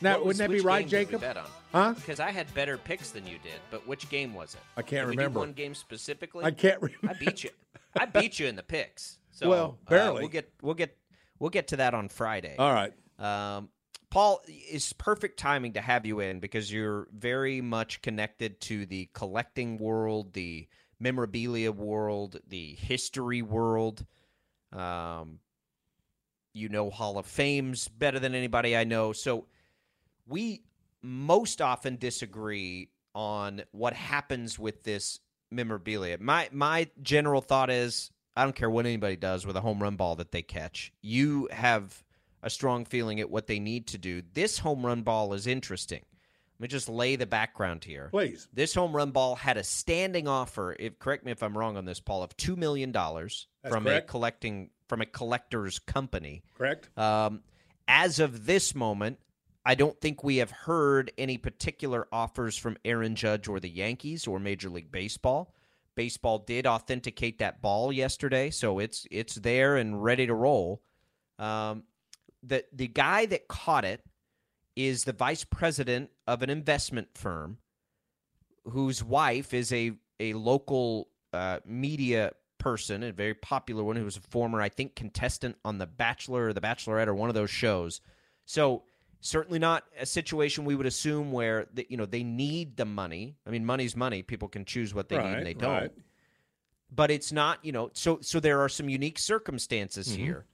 [0.01, 1.23] Now, was, wouldn't that be right, Jacob?
[1.73, 1.95] Huh?
[1.95, 3.61] Because I had better picks than you did.
[3.71, 4.61] But which game was it?
[4.77, 5.41] I can't did remember.
[5.41, 6.45] one game specifically.
[6.45, 7.09] I can't remember.
[7.11, 7.51] I beat you.
[7.99, 9.19] I beat you in the picks.
[9.31, 10.19] So, well, barely.
[10.19, 10.97] Uh, we'll get we'll get
[11.39, 12.57] we'll get to that on Friday.
[12.59, 12.93] All right.
[13.19, 13.69] Um,
[14.11, 19.09] Paul, is perfect timing to have you in because you're very much connected to the
[19.13, 20.67] collecting world, the
[20.99, 24.07] memorabilia world, the history world.
[24.73, 25.41] Um,
[26.59, 29.13] you know Hall of Fames better than anybody I know.
[29.13, 29.47] So
[30.29, 30.63] we
[31.03, 36.19] most often disagree on what happens with this memorabilia.
[36.21, 39.97] My my general thought is I don't care what anybody does with a home run
[39.97, 40.93] ball that they catch.
[41.03, 42.05] You have
[42.43, 44.23] a strong feeling at what they need to do.
[44.35, 46.05] This home run ball is interesting.
[46.59, 48.09] Let me just lay the background here.
[48.11, 48.49] Please.
[48.53, 51.85] This home run ball had a standing offer, if correct me if I'm wrong on
[51.85, 54.09] this, Paul, of two million dollars from correct.
[54.09, 56.43] a collecting from a collector's company.
[56.57, 56.97] Correct.
[56.99, 57.43] Um,
[57.87, 59.19] as of this moment,
[59.69, 64.27] I don't think we have heard any particular offers from Aaron Judge or the Yankees
[64.27, 65.53] or Major League Baseball.
[65.95, 70.81] Baseball did authenticate that ball yesterday, so it's it's there and ready to roll.
[71.39, 71.83] Um,
[72.43, 74.03] the the guy that caught it
[74.75, 77.59] is the vice president of an investment firm,
[78.65, 84.17] whose wife is a a local uh, media person, a very popular one, who was
[84.17, 87.51] a former, I think, contestant on The Bachelor or The Bachelorette or one of those
[87.51, 88.01] shows.
[88.47, 88.85] So
[89.21, 93.37] Certainly not a situation we would assume where the, you know they need the money.
[93.47, 94.23] I mean, money's money.
[94.23, 95.73] People can choose what they right, need and they don't.
[95.73, 95.93] Right.
[96.95, 97.91] But it's not, you know.
[97.95, 100.23] So so there are some unique circumstances mm-hmm.
[100.23, 100.47] here.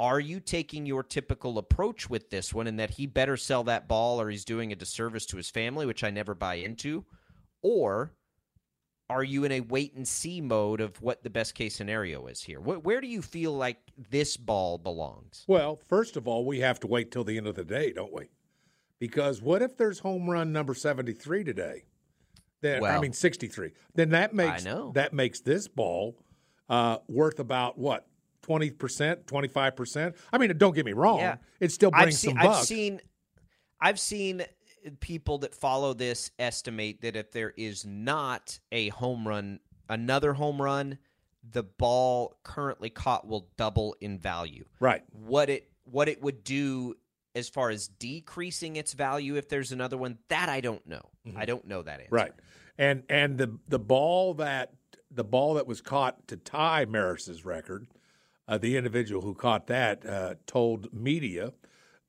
[0.00, 3.88] Are you taking your typical approach with this one, in that he better sell that
[3.88, 7.04] ball or he's doing a disservice to his family, which I never buy into,
[7.62, 8.12] or
[9.10, 12.42] are you in a wait and see mode of what the best case scenario is
[12.42, 12.60] here?
[12.60, 13.78] Where, where, do you feel like
[14.10, 15.44] this ball belongs?
[15.46, 18.12] Well, first of all, we have to wait till the end of the day, don't
[18.12, 18.28] we?
[18.98, 21.84] Because what if there's home run number 73 today?
[22.60, 23.70] Then well, I mean 63.
[23.94, 26.16] Then that makes that makes this ball
[26.68, 28.06] uh, worth about what?
[28.46, 30.16] 20%, 25%?
[30.32, 31.18] I mean, don't get me wrong.
[31.18, 31.36] Yeah.
[31.60, 32.58] It still brings seen, some bucks.
[32.58, 33.00] I've seen
[33.80, 34.44] I've seen
[35.00, 40.60] people that follow this estimate that if there is not a home run, another home
[40.60, 40.98] run,
[41.50, 44.64] the ball currently caught will double in value.
[44.80, 45.02] Right.
[45.10, 46.96] What it what it would do
[47.34, 51.10] as far as decreasing its value if there's another one, that I don't know.
[51.36, 52.08] I don't know that answer.
[52.10, 52.32] Right.
[52.76, 54.72] And and the the ball that
[55.10, 57.86] the ball that was caught to tie Maris's record,
[58.46, 61.52] uh, the individual who caught that uh, told media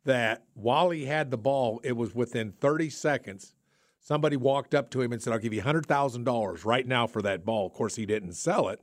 [0.05, 3.53] that while he had the ball, it was within 30 seconds.
[3.99, 7.05] Somebody walked up to him and said, "I'll give you hundred thousand dollars right now
[7.05, 8.81] for that ball." Of course, he didn't sell it.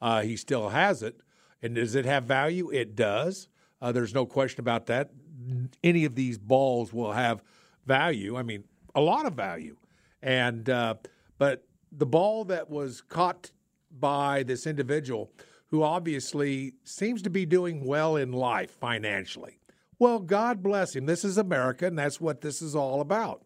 [0.00, 1.20] Uh, he still has it.
[1.62, 2.70] And does it have value?
[2.70, 3.48] It does.
[3.80, 5.10] Uh, there's no question about that.
[5.82, 7.42] Any of these balls will have
[7.86, 8.36] value.
[8.36, 9.76] I mean, a lot of value.
[10.22, 10.94] And uh,
[11.38, 13.50] but the ball that was caught
[13.98, 15.30] by this individual,
[15.68, 19.58] who obviously seems to be doing well in life financially.
[19.98, 21.06] Well, God bless him.
[21.06, 23.42] This is America, and that's what this is all about.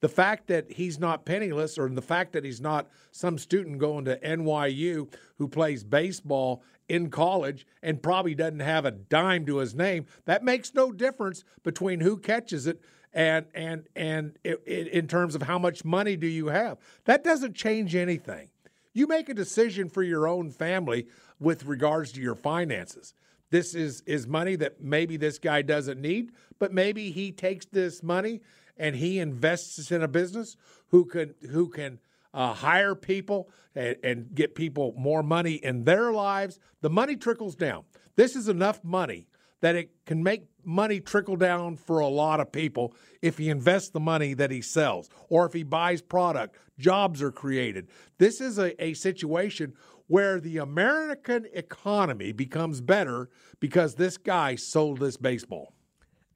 [0.00, 4.04] The fact that he's not penniless, or the fact that he's not some student going
[4.04, 9.74] to NYU who plays baseball in college and probably doesn't have a dime to his
[9.74, 12.82] name, that makes no difference between who catches it
[13.14, 16.78] and and and it, it, in terms of how much money do you have.
[17.04, 18.48] That doesn't change anything.
[18.92, 21.06] You make a decision for your own family
[21.40, 23.14] with regards to your finances.
[23.50, 28.02] This is is money that maybe this guy doesn't need, but maybe he takes this
[28.02, 28.40] money
[28.76, 30.56] and he invests in a business
[30.88, 31.98] who can who can
[32.32, 36.58] uh, hire people and, and get people more money in their lives.
[36.80, 37.84] The money trickles down.
[38.16, 39.28] This is enough money
[39.60, 43.90] that it can make money trickle down for a lot of people if he invests
[43.90, 46.56] the money that he sells or if he buys product.
[46.78, 47.88] Jobs are created.
[48.18, 49.74] This is a, a situation
[50.06, 55.72] where the American economy becomes better because this guy sold this baseball.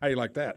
[0.00, 0.56] How do you like that?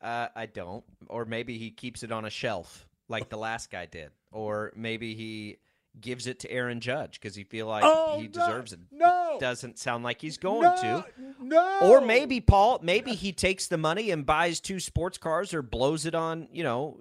[0.00, 0.84] Uh, I don't.
[1.08, 4.10] Or maybe he keeps it on a shelf like the last guy did.
[4.30, 5.58] Or maybe he
[6.00, 8.80] gives it to Aaron Judge because he feel like Oh, he no, deserves it.
[8.92, 9.38] no.
[9.40, 11.04] doesn't sound like he's going no, to.
[11.40, 11.78] No.
[11.82, 16.04] Or maybe Paul, maybe he takes the money and buys two sports cars or blows
[16.04, 17.00] it on, you know,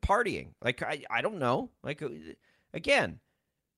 [0.00, 0.48] partying.
[0.62, 1.70] Like I, I don't know.
[1.82, 2.08] Like uh,
[2.72, 3.18] again,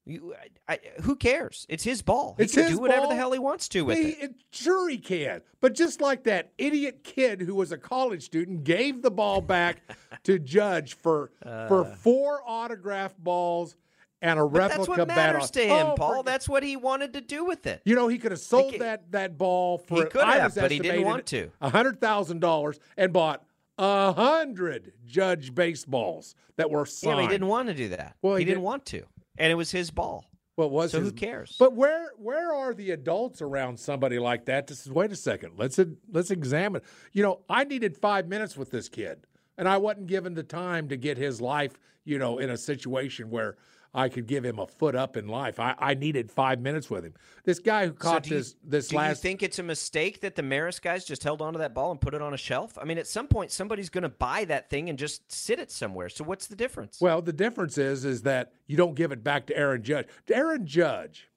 [0.06, 0.34] you,
[0.68, 1.66] I, I, who cares?
[1.68, 2.34] It's his ball.
[2.38, 3.10] He can do whatever ball.
[3.10, 4.34] the hell he wants to with He- it.
[4.50, 5.42] Sure, he can.
[5.60, 9.82] But just like that idiot kid who was a college student gave the ball back
[10.24, 11.30] to Judge for
[11.68, 13.76] for four autographed balls
[14.22, 14.46] and a Uh.
[14.46, 15.16] Replica that's what bat.
[15.16, 16.14] matters to him, Oh, Paul.
[16.16, 17.80] for- That's what he wanted to do with it.
[17.84, 19.96] you know, he could have sold that that ball for.
[19.96, 21.50] He could have, but he didn't want to.
[21.60, 23.44] A hundred thousand dollars and bought
[23.78, 27.16] a hundred Judge baseballs that were Yeah, signed.
[27.16, 28.16] but he didn't want to do that.
[28.22, 29.04] Well, he, he didn't did- want to,
[29.40, 30.26] and it was his ball.
[30.56, 31.56] Well, it was So who cares?
[31.58, 34.66] But where where are the adults around somebody like that?
[34.66, 35.54] This is wait a second.
[35.56, 36.82] Let's uh, let's examine.
[37.12, 39.26] You know, I needed five minutes with this kid,
[39.56, 41.80] and I wasn't given the time to get his life.
[42.04, 43.56] You know, in a situation where
[43.92, 45.58] I could give him a foot up in life.
[45.58, 47.14] I, I needed five minutes with him.
[47.42, 49.08] This guy who caught so you, this this do last.
[49.08, 52.00] you think it's a mistake that the Maris guys just held onto that ball and
[52.00, 52.78] put it on a shelf?
[52.80, 55.72] I mean, at some point, somebody's going to buy that thing and just sit it
[55.72, 56.08] somewhere.
[56.08, 57.00] So what's the difference?
[57.00, 60.06] Well, the difference is is that you don't give it back to Aaron Judge.
[60.30, 61.28] Aaron Judge,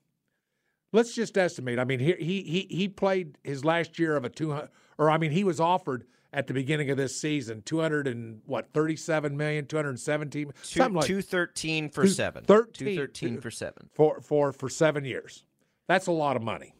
[0.91, 1.79] let's just estimate.
[1.79, 5.09] I mean, he he he, he played his last year of a two hundred, or
[5.09, 8.73] I mean, he was offered at the beginning of this season two hundred and what
[8.73, 12.43] thirty seven million, two hundred seventeen, Two, something like 213 for Two- seven.
[12.43, 13.89] 13 213 for seven.
[13.93, 15.43] for for for seven years.
[15.87, 16.73] That's a lot of money.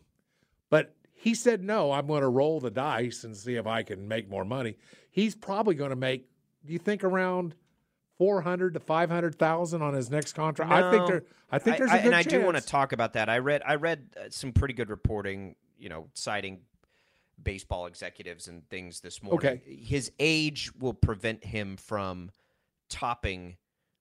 [0.69, 1.91] But he said no.
[1.91, 4.75] I'm going to roll the dice and see if I can make more money.
[5.11, 6.27] He's probably going to make.
[6.65, 7.53] Do you think around
[8.17, 10.71] four hundred to five hundred thousand on his next contract?
[10.71, 11.07] I think No.
[11.07, 11.23] there.
[11.51, 12.33] I think there's I, a good and I chance.
[12.33, 13.29] do want to talk about that.
[13.29, 16.61] I read I read uh, some pretty good reporting, you know, citing
[17.41, 19.37] baseball executives and things this morning.
[19.37, 19.61] Okay.
[19.65, 22.31] His age will prevent him from
[22.89, 23.57] topping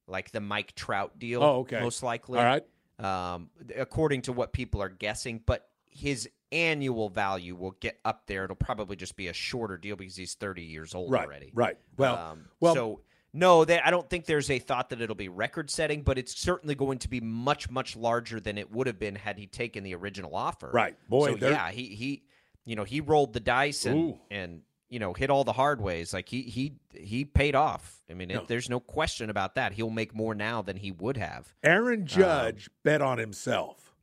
[0.06, 1.42] like the Mike Trout deal.
[1.42, 1.80] Oh, okay.
[1.80, 2.38] Most likely.
[2.38, 2.64] All right.
[2.98, 8.44] Um, according to what people are guessing, but his annual value will get up there.
[8.44, 11.24] It'll probably just be a shorter deal because he's 30 years old Right.
[11.24, 11.50] already.
[11.54, 11.76] Right.
[11.96, 12.16] Well.
[12.16, 12.74] Um, well.
[12.74, 13.00] so
[13.34, 16.38] no, they, I don't think there's a thought that it'll be record setting, but it's
[16.38, 19.84] certainly going to be much, much larger than it would have been had he taken
[19.84, 20.70] the original offer.
[20.70, 20.96] Right.
[21.08, 22.22] Boy, so yeah, he he,
[22.64, 24.18] you know, he rolled the dice and Ooh.
[24.30, 26.12] and you know hit all the hard ways.
[26.12, 28.02] Like he he he paid off.
[28.10, 29.72] I mean, it, there's no question about that.
[29.72, 31.54] He'll make more now than he would have.
[31.62, 33.94] Aaron um, Judge bet on himself.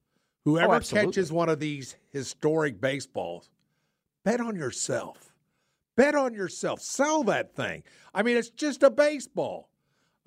[0.46, 3.50] Whoever Oh, catches one of these historic baseballs,
[4.26, 5.34] bet on yourself.
[5.96, 6.82] Bet on yourself.
[6.82, 7.84] Sell that thing.
[8.14, 9.69] I mean, it's just a baseball.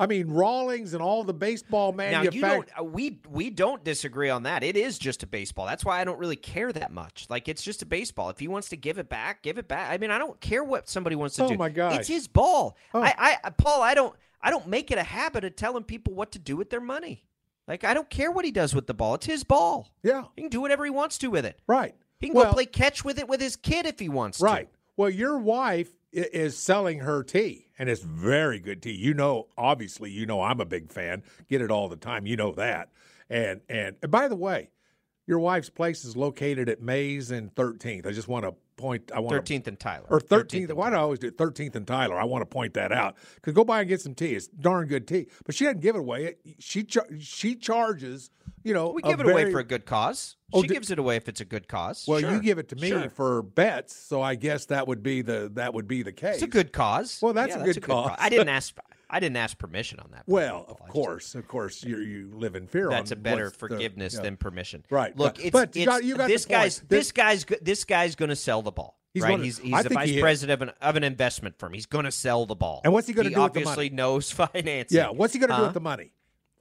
[0.02, 2.42] I mean, Rawlings and all the baseball Now you manufacturers.
[2.42, 2.68] don't.
[2.80, 4.62] uh, We we don't disagree on that.
[4.62, 5.66] It is just a baseball.
[5.66, 7.26] That's why I don't really care that much.
[7.30, 8.28] Like it's just a baseball.
[8.30, 9.90] If he wants to give it back, give it back.
[9.90, 11.56] I mean, I don't care what somebody wants to Oh, do.
[11.56, 12.76] my god, it's his ball.
[12.94, 13.02] Oh.
[13.02, 16.32] I, I Paul, I don't I don't make it a habit of telling people what
[16.32, 17.24] to do with their money.
[17.68, 19.14] Like I don't care what he does with the ball.
[19.14, 19.88] It's his ball.
[20.02, 20.24] Yeah.
[20.34, 21.60] He can do whatever he wants to with it.
[21.66, 21.94] Right.
[22.18, 24.70] He can well, go play catch with it with his kid if he wants Right.
[24.72, 24.78] to.
[24.96, 28.92] Well, your wife is selling her tea, and it's very good tea.
[28.92, 31.24] You know, obviously, you know I'm a big fan.
[31.50, 32.26] Get it all the time.
[32.26, 32.90] You know that.
[33.28, 34.70] And and, and by the way,
[35.26, 38.06] your wife's place is located at Maize and 13th.
[38.06, 39.10] I just want to point.
[39.12, 40.06] I want to Thirteenth and Tyler.
[40.10, 40.68] or 13th.
[40.68, 42.20] and Why do I always do 13th and Tyler?
[42.20, 44.36] I want to point that out because go by and get some tea.
[44.36, 45.26] It's darn good tea.
[45.44, 46.36] But she doesn't give it away.
[46.60, 46.86] She
[47.18, 48.30] she charges.
[48.64, 50.36] You know, We give it away for a good cause.
[50.52, 52.04] Oh, she d- gives it away if it's a good cause.
[52.06, 52.30] Well, Sure.
[52.32, 53.10] you give it to me Sure.
[53.10, 56.34] for bets, so I guess that would be the that would be the case.
[56.36, 57.18] It's a good cause.
[57.22, 58.14] Well, that's Yeah, a good cause.
[58.18, 58.76] I didn't ask.
[59.14, 60.22] I didn't ask permission on that.
[60.26, 62.88] Well, of course, of course, you you live in fear.
[62.88, 64.20] That's a better what's the- forgiveness yeah.
[64.22, 64.84] than permission.
[64.90, 67.44] Right, Look, but- it's, but you it's- got- you got this guy's this, This- guy's
[67.60, 68.98] this guy's going to sell the ball.
[69.12, 69.30] He's right?
[69.32, 71.74] gonna- he's he's the vice he president of an, of an investment firm.
[71.74, 72.80] He's going to sell the ball.
[72.84, 73.96] And what's he gonna He do with the obviously money?
[73.96, 74.96] knows financing.
[74.96, 76.12] Yeah, what's he going to do with the money?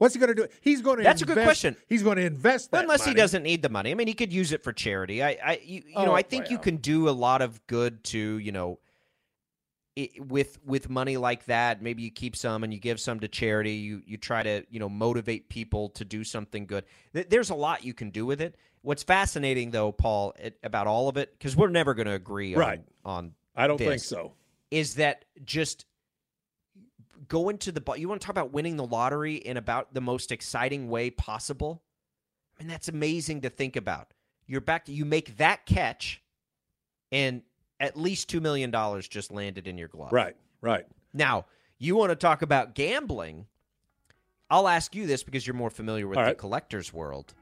[0.01, 0.47] What's he going to do?
[0.61, 1.03] He's going to.
[1.03, 1.75] That's a good question.
[1.87, 3.91] He's going to invest that Unless he doesn't need the money.
[3.91, 5.21] I mean, he could use it for charity.
[5.21, 8.03] I, I, you, you know, Oh, I think you can do a lot of good
[8.05, 8.79] to, you know,
[9.99, 11.83] i with with money like that.
[11.83, 13.73] Maybe you keep some and you give some to charity.
[13.73, 16.85] You you try to, you know, motivate people to do something good.
[17.13, 18.55] There's a lot you can do with it.
[18.81, 22.55] What's fascinating though, Paul, it, about all of it, because we're never going to agree
[22.55, 22.81] Right.
[23.05, 24.33] on on I don't think so.
[24.71, 25.85] is that just
[27.27, 27.97] going into the ball.
[27.97, 31.83] You want to talk about winning the lottery in about the most exciting way possible?
[32.59, 34.13] I mean, that's amazing to think about.
[34.47, 36.21] You're back to you make that catch,
[37.11, 37.41] and
[37.79, 40.11] at least two million dollars just landed in your glove.
[40.11, 40.85] Right, right.
[41.13, 41.45] Now,
[41.77, 43.47] you want to talk about gambling?
[44.49, 46.37] I'll ask you this because you're more familiar with All the right.
[46.37, 47.33] collector's world.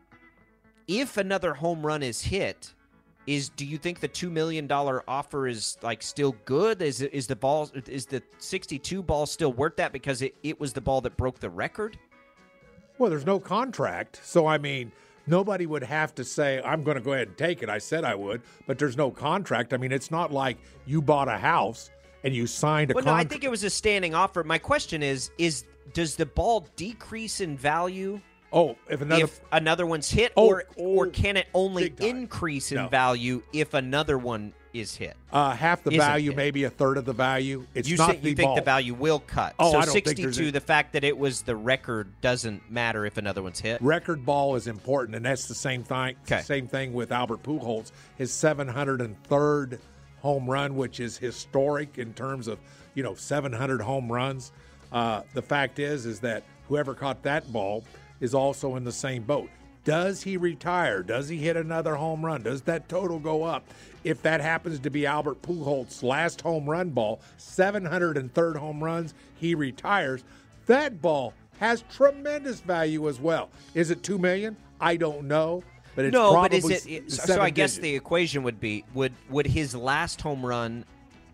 [0.87, 2.73] If another home run is hit,
[3.27, 6.81] is do you think the two million dollar offer is like still good?
[6.81, 10.59] Is is the ball is the sixty two ball still worth that because it, it
[10.59, 11.97] was the ball that broke the record?
[12.97, 14.91] Well, there's no contract, so I mean,
[15.25, 18.03] nobody would have to say, "I'm going to go ahead and take it." I said
[18.03, 19.73] I would, but there's no contract.
[19.73, 21.91] I mean, it's not like you bought a house
[22.23, 24.43] and you signed a Well, no, I think it was a standing offer.
[24.43, 28.19] My question is: is does the ball decrease in value
[28.53, 32.71] oh, if another if another one's hit, Oh, or or oh, can it only increase
[32.71, 32.87] in No.
[32.87, 35.15] value if another one is hit?
[35.33, 36.37] uh, half the isn't value, it?
[36.37, 38.93] maybe a third of the value, it's you not say, the you think the value
[38.93, 39.55] will cut.
[39.59, 42.09] Oh, so I don't think there's 62, any- the fact that it was the record
[42.21, 43.81] doesn't matter if another one's hit.
[43.81, 46.15] Record ball is important, and that's the same thing.
[46.27, 46.41] 'Kay.
[46.41, 49.79] Same thing with Albert Pujols, his 703rd
[50.21, 52.59] home run, which is historic in terms of
[52.93, 54.51] you know 700 home runs.
[54.91, 57.83] Uh, the fact is, is that whoever caught that ball
[58.19, 59.49] is also in the same boat.
[59.85, 61.01] Does he retire?
[61.01, 62.43] Does he hit another home run?
[62.43, 63.65] Does that total go up?
[64.03, 69.55] If that happens to be Albert Pujols' last home run ball, 703rd home runs, he
[69.55, 70.23] retires.
[70.65, 73.49] That ball has tremendous value as well.
[73.73, 74.55] Is it two million?
[74.79, 75.63] I don't know,
[75.95, 77.11] but it's no, but is it?
[77.11, 77.83] So, so I guess digits.
[77.83, 80.85] the equation would be: would would his last home run,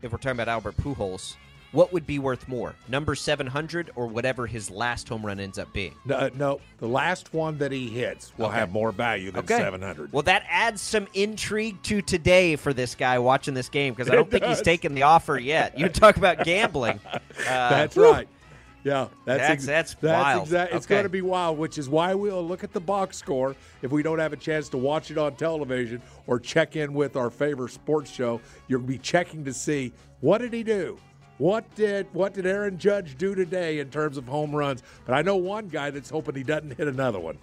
[0.01, 1.35] if we're talking about Albert Pujols,
[1.75, 5.59] what would be worth more, number seven hundred or whatever his last home run ends
[5.59, 5.93] up being?
[6.05, 8.55] no, uh, no, the last one that he hits will Okay.
[8.55, 9.57] have more value than Okay.
[9.57, 10.11] 700.
[10.11, 14.15] Well, that adds some intrigue to today for this guy watching this game because I
[14.15, 15.77] don't think he's taken the offer yet.
[15.77, 16.99] You talk about gambling.
[17.05, 18.11] Uh, That's whew.
[18.11, 18.27] right.
[18.83, 20.43] Yeah, that's That's- ex- that's that's wild.
[20.43, 23.55] exact- It's going to be wild, which is why we'll look at the box score
[23.81, 27.15] if we don't have a chance to watch it on television or check in with
[27.15, 28.39] our favorite sports show.
[28.67, 30.99] You'll be checking to see what did he do.
[31.37, 34.83] What did what did Aaron Judge do today in terms of home runs?
[35.05, 37.37] But I know one guy that's hoping he doesn't hit another one.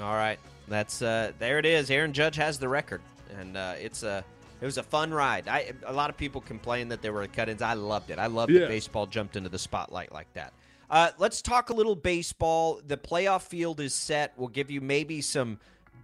[0.00, 1.58] All right, that's uh, there.
[1.58, 1.90] It is.
[1.90, 3.00] Aaron Judge has the record,
[3.40, 4.24] and uh, it's a
[4.60, 5.48] it was a fun ride.
[5.48, 7.62] I a lot of people complained that there were cut-ins.
[7.62, 8.18] I loved it.
[8.20, 8.60] I loved Yeah.
[8.60, 10.52] that baseball jumped into the spotlight like that.
[10.90, 12.80] Uh, let's talk a little baseball.
[12.86, 14.32] The playoff field is set.
[14.36, 15.58] We'll give you maybe some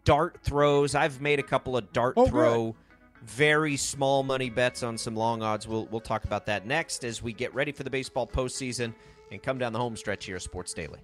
[0.05, 0.95] dart throws.
[0.95, 2.75] I've made a couple of dart Oh, good.
[3.25, 5.67] Very small money bets on some long odds.
[5.67, 8.95] We'll we'll talk about that next as we get ready for the baseball postseason
[9.31, 11.01] and come down the home stretch here, at Sports Daily.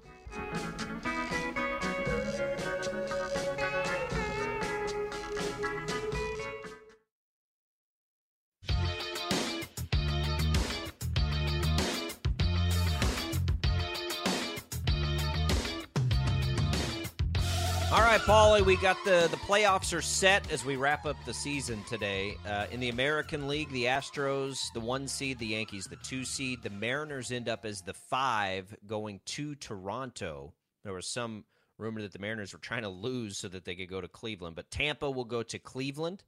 [18.21, 21.83] Right, Paulie, we got the the playoffs are set as we wrap up the season
[21.85, 22.37] today.
[22.47, 26.63] Uh, in the American League, the Astros, the one seed, the Yankees, the two seed,
[26.63, 30.53] the Mariners end up as the five, going to Toronto.
[30.85, 31.45] There was some
[31.79, 34.57] rumor that the Mariners were trying to lose so that they could go to Cleveland,
[34.57, 36.25] but Tampa will go to Cleveland.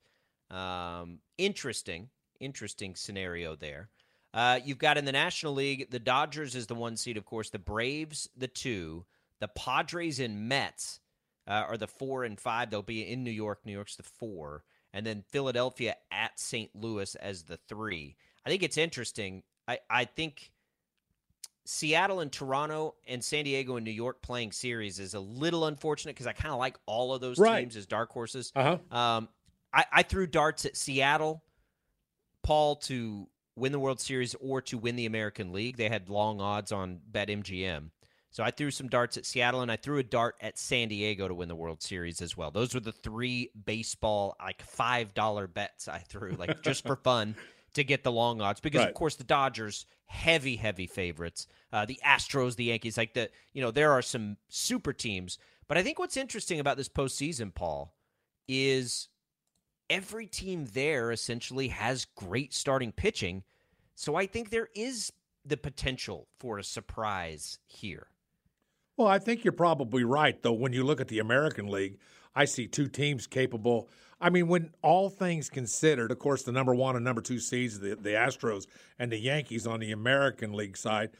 [0.50, 2.08] Um, interesting,
[2.40, 3.88] interesting scenario there.
[4.32, 7.50] Uh, you've got in the National League, the Dodgers is the one seed, of course,
[7.50, 9.04] the Braves, the two,
[9.40, 11.00] The Padres and Mets
[11.46, 12.70] uh, are the four and five.
[12.70, 13.60] They'll be in New York.
[13.64, 14.64] New York's the four.
[14.92, 16.70] And then Philadelphia at St.
[16.74, 18.16] Louis as the three.
[18.44, 19.42] I think it's interesting.
[19.66, 20.50] I, I think
[21.64, 26.14] Seattle and Toronto and San Diego and New York playing series is a little unfortunate
[26.14, 27.60] because I kind of like all of those Right.
[27.60, 28.52] teams as dark horses.
[28.54, 28.78] Uh-huh.
[28.96, 29.28] Um,
[29.72, 31.42] I, I threw darts at Seattle,
[32.42, 35.76] Paul, to win the World Series or to win the American League.
[35.76, 37.90] They had long odds on BetMGM.
[38.32, 41.28] So I threw some darts at Seattle and I threw a dart at San Diego
[41.28, 42.50] to win the World Series as well.
[42.50, 47.36] Those were the three baseball, like $5 bets I threw, like just for fun
[47.74, 48.58] to get the long odds.
[48.60, 48.88] Because, Right.
[48.88, 51.46] of course, the Dodgers, heavy, heavy favorites.
[51.72, 55.38] Uh, the Astros, the Yankees, like the, you know, there are some super teams.
[55.68, 57.94] But I think what's interesting about this postseason, Paul,
[58.48, 59.08] is
[59.90, 63.42] every team there essentially has great starting pitching.
[63.94, 65.12] So I think there is
[65.44, 68.06] the potential for a surprise here.
[69.02, 70.52] Well, I think you're probably right, though.
[70.52, 71.98] When you look at the American League,
[72.36, 73.88] I see two teams capable.
[74.20, 77.80] I mean, when all things considered, of course, the number one and number two seeds,
[77.80, 78.68] the, the Astros
[79.00, 81.10] and the Yankees on the American League side.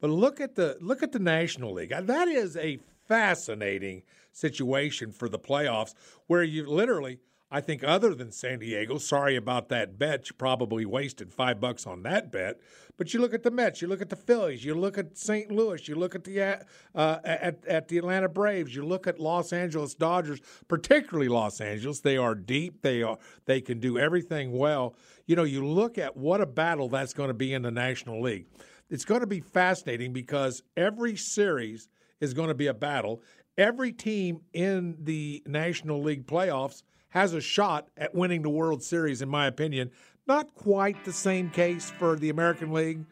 [0.00, 1.90] But look at the look at the National League.
[1.90, 5.94] That is a fascinating situation for the playoffs,
[6.26, 7.20] where you literally,
[7.50, 11.86] I think, other than San Diego, sorry about that bet, you probably wasted five bucks
[11.86, 12.60] on that bet.
[12.98, 15.50] But you look at the Mets, you look at the Phillies, you look at St.
[15.50, 16.56] Louis, you look at the uh,
[16.94, 22.00] uh, at at the Atlanta Braves, you look at Los Angeles Dodgers, particularly Los Angeles.
[22.00, 22.82] They are deep.
[22.82, 24.94] They are they can do everything well.
[25.26, 28.20] You know, you look at what a battle that's going to be in the National
[28.20, 28.46] League.
[28.90, 31.88] It's going to be fascinating because every series
[32.20, 33.22] is going to be a battle.
[33.56, 39.22] Every team in the National League playoffs has a shot at winning the World Series,
[39.22, 39.90] in my opinion.
[40.26, 43.04] Not quite the same case for the American League,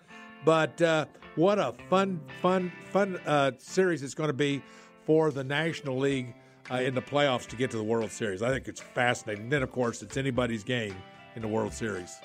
[0.45, 4.63] but uh, what a fun, fun, fun uh, series it's going to be
[5.05, 6.35] for the National League
[6.71, 8.43] uh, in the playoffs to get to the World Series.
[8.43, 9.49] I think it's fascinating.
[9.49, 10.95] Then, of course, it's anybody's game
[11.35, 12.21] in the World Series.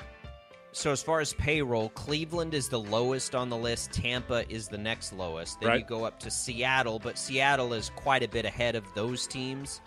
[0.74, 3.92] So as far as payroll, Cleveland is the lowest on the list.
[3.92, 5.60] Tampa is the next lowest.
[5.60, 9.28] Then you go up to Seattle, but Seattle is quite a bit ahead of those
[9.28, 9.82] teams.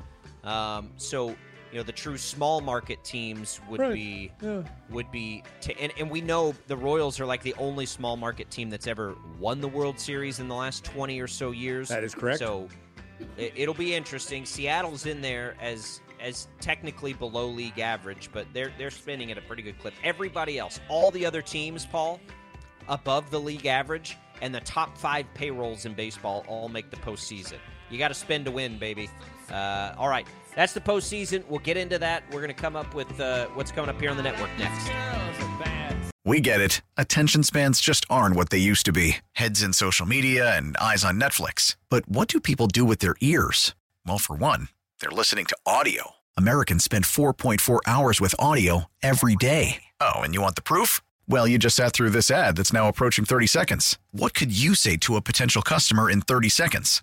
[0.44, 1.34] Um, so
[1.74, 3.94] you know the true small market teams would Right.
[3.94, 4.62] be Yeah.
[4.90, 8.48] would be t- and, and we know the Royals are like the only small market
[8.48, 11.88] team that's ever won the World Series in the last 20 or so years.
[11.88, 12.38] That is correct.
[12.38, 12.68] So
[13.36, 14.46] it, it'll be interesting.
[14.46, 19.42] Seattle's in there as as technically below league average, but they're they're spinning at a
[19.42, 19.94] pretty good clip.
[20.04, 22.20] Everybody else, all the other teams, Paul,
[22.86, 27.58] above the league average, and the top five payrolls in baseball all make the postseason.
[27.90, 29.10] You got to spend to win, baby.
[29.50, 30.26] Uh, all right,
[30.56, 31.46] that's the postseason.
[31.48, 32.24] We'll get into that.
[32.30, 34.90] We're going to come up with uh, what's coming up here on the network next.
[36.26, 36.80] We get it.
[36.96, 41.04] Attention spans just aren't what they used to be heads in social media and eyes
[41.04, 41.76] on Netflix.
[41.90, 43.74] But what do people do with their ears?
[44.06, 44.68] Well, for one,
[45.00, 46.12] they're listening to audio.
[46.36, 49.84] Americans spend 4.4 hours with audio every day.
[50.00, 51.02] Oh, and you want the proof?
[51.28, 53.98] Well, you just sat through this ad that's now approaching 30 seconds.
[54.12, 57.02] What could you say to a potential customer in 30 seconds?